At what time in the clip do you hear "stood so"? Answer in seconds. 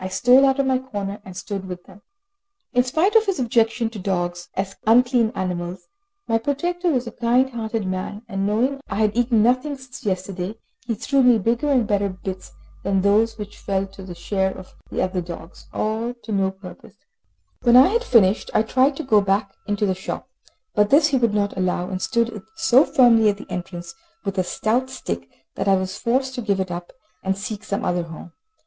22.00-22.86